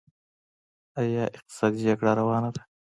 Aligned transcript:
آیا 0.99 1.23
اقتصادي 1.35 1.79
جګړه 1.87 2.11
روانه 2.19 2.49
ده؟ 2.55 2.61